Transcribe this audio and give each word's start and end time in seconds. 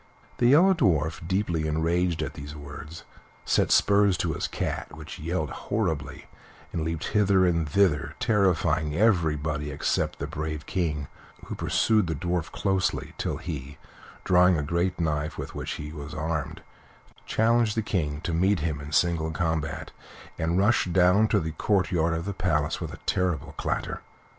The 0.39 0.47
Yellow 0.47 0.73
Dwarf, 0.73 1.27
deeply 1.27 1.67
enraged 1.67 2.23
at 2.23 2.33
these 2.33 2.55
words, 2.55 3.03
set 3.45 3.69
spurs 3.71 4.17
to 4.17 4.33
his 4.33 4.47
cat, 4.47 4.87
which 4.97 5.19
yelled 5.19 5.51
horribly, 5.51 6.25
and 6.73 6.81
leaped 6.83 7.09
hither 7.09 7.45
and 7.45 7.69
thither 7.69 8.15
terrifying 8.19 8.95
everybody 8.95 9.69
except 9.69 10.17
the 10.17 10.25
brave 10.25 10.65
King, 10.65 11.07
who 11.45 11.53
pursued 11.53 12.07
the 12.07 12.15
Dwarf 12.15 12.51
closely, 12.51 13.13
till 13.19 13.37
he, 13.37 13.77
drawing 14.23 14.57
a 14.57 14.63
great 14.63 14.99
knife 14.99 15.37
with 15.37 15.53
which 15.53 15.73
he 15.73 15.91
was 15.93 16.15
armed, 16.15 16.63
challenged 17.27 17.77
the 17.77 17.83
King 17.83 18.21
to 18.21 18.33
meet 18.33 18.61
him 18.61 18.81
in 18.81 18.91
single 18.91 19.29
combat, 19.29 19.91
and 20.39 20.57
rushed 20.57 20.93
down 20.93 21.15
into 21.17 21.39
the 21.39 21.51
courtyard 21.51 22.15
of 22.15 22.25
the 22.25 22.33
palace 22.33 22.81
with 22.81 22.91
a 22.91 22.97
terrible 23.05 23.51
clatter. 23.51 24.01